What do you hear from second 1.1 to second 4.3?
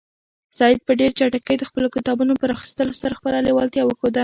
چټکۍ د خپلو کتابونو په راخیستلو سره خپله لېوالتیا وښوده.